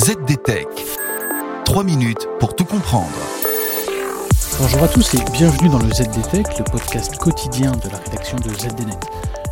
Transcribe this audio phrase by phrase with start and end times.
[0.00, 0.66] ZDTech.
[1.66, 3.10] 3 minutes pour tout comprendre.
[4.58, 8.48] Bonjour à tous et bienvenue dans le ZDTech, le podcast quotidien de la rédaction de
[8.48, 8.98] ZDNet.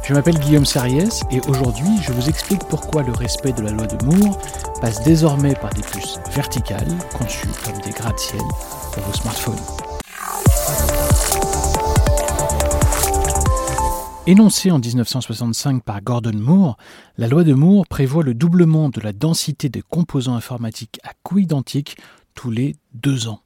[0.03, 3.87] Je m'appelle Guillaume Sariès et aujourd'hui je vous explique pourquoi le respect de la loi
[3.87, 4.38] de Moore
[4.80, 8.40] passe désormais par des puces verticales conçues comme des gratte-ciel
[8.94, 11.08] pour vos smartphones.
[14.29, 16.77] Énoncée en 1965 par Gordon Moore,
[17.16, 21.39] la loi de Moore prévoit le doublement de la densité des composants informatiques à coût
[21.39, 21.97] identique
[22.35, 23.41] tous les deux ans.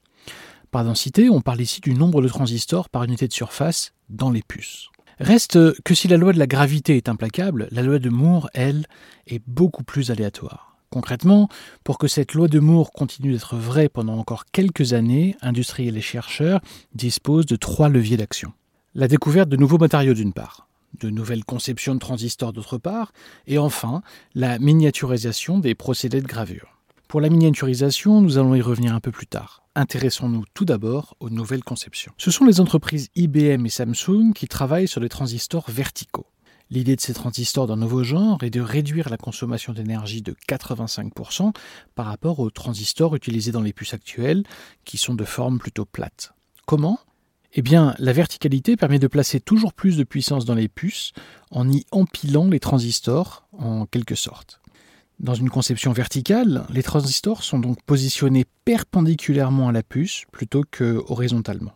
[0.71, 4.41] Par densité, on parle ici du nombre de transistors par unité de surface dans les
[4.41, 4.89] puces.
[5.21, 8.85] Reste que si la loi de la gravité est implacable, la loi de Moore, elle,
[9.25, 10.75] est beaucoup plus aléatoire.
[10.89, 11.47] Concrètement,
[11.85, 16.01] pour que cette loi de Moore continue d'être vraie pendant encore quelques années, industriels et
[16.01, 16.59] chercheurs
[16.93, 18.51] disposent de trois leviers d'action.
[18.95, 20.67] La découverte de nouveaux matériaux d'une part,
[20.99, 23.11] de nouvelles conceptions de transistors d'autre part,
[23.47, 24.01] et enfin
[24.35, 26.77] la miniaturisation des procédés de gravure.
[27.07, 29.63] Pour la miniaturisation, nous allons y revenir un peu plus tard.
[29.75, 32.11] Intéressons-nous tout d'abord aux nouvelles conceptions.
[32.17, 36.27] Ce sont les entreprises IBM et Samsung qui travaillent sur les transistors verticaux.
[36.69, 41.53] L'idée de ces transistors d'un nouveau genre est de réduire la consommation d'énergie de 85%
[41.93, 44.43] par rapport aux transistors utilisés dans les puces actuelles,
[44.83, 46.33] qui sont de forme plutôt plate.
[46.65, 46.99] Comment?
[47.55, 51.13] Eh bien, la verticalité permet de placer toujours plus de puissance dans les puces
[51.51, 54.59] en y empilant les transistors en quelque sorte.
[55.19, 61.03] Dans une conception verticale, les transistors sont donc positionnés perpendiculairement à la puce plutôt que
[61.07, 61.73] horizontalement.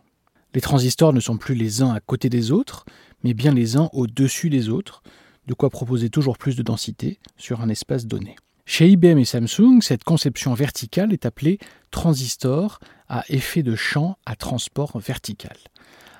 [0.52, 2.84] Les transistors ne sont plus les uns à côté des autres,
[3.22, 5.02] mais bien les uns au-dessus des autres,
[5.46, 8.36] de quoi proposer toujours plus de densité sur un espace donné.
[8.70, 11.58] Chez IBM et Samsung, cette conception verticale est appelée
[11.90, 15.56] transistor à effet de champ à transport vertical.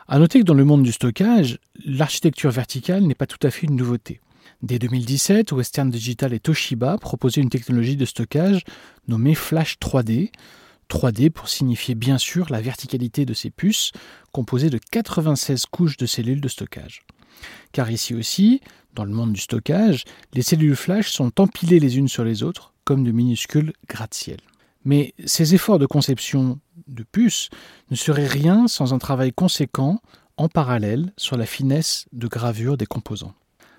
[0.09, 3.67] A noter que dans le monde du stockage, l'architecture verticale n'est pas tout à fait
[3.67, 4.23] une nouveauté.
[4.63, 8.65] Dès 2017, Western Digital et Toshiba proposaient une technologie de stockage
[9.09, 10.31] nommée Flash 3D.
[10.89, 13.93] 3D pour signifier bien sûr la verticalité de ces puces,
[14.33, 17.03] composées de 96 couches de cellules de stockage.
[17.73, 18.61] Car ici aussi,
[18.95, 20.05] dans le monde du stockage,
[20.35, 24.39] les cellules flash sont empilées les unes sur les autres comme de minuscules gratte-ciel.
[24.85, 27.51] Mais ces efforts de conception de puces
[27.91, 30.01] ne seraient rien sans un travail conséquent
[30.39, 33.35] en parallèle sur la finesse de gravure des composants.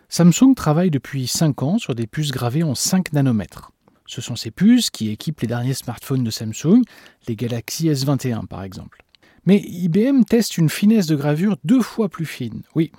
[0.09, 3.71] Samsung travaille depuis 5 ans sur des puces gravées en 5 nanomètres.
[4.05, 6.81] Ce sont ces puces qui équipent les derniers smartphones de Samsung,
[7.27, 9.03] les Galaxy S21 par exemple.
[9.45, 12.63] Mais IBM teste une finesse de gravure deux fois plus fine.
[12.75, 12.91] Oui,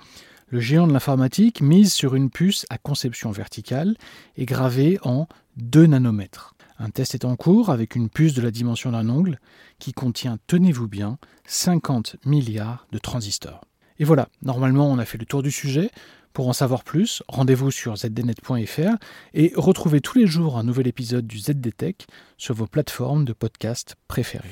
[0.51, 3.95] le géant de l'informatique mise sur une puce à conception verticale
[4.35, 6.53] et gravée en 2 nanomètres.
[6.77, 9.39] Un test est en cours avec une puce de la dimension d'un ongle
[9.79, 13.61] qui contient, tenez-vous bien, 50 milliards de transistors.
[13.97, 15.89] Et voilà, normalement on a fait le tour du sujet.
[16.33, 18.95] Pour en savoir plus, rendez-vous sur zdnet.fr
[19.33, 22.07] et retrouvez tous les jours un nouvel épisode du ZDTech
[22.37, 24.49] sur vos plateformes de podcast préférées.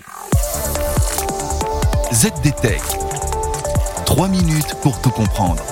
[2.13, 2.81] ZDTech.
[4.05, 5.63] 3 minutes pour tout comprendre.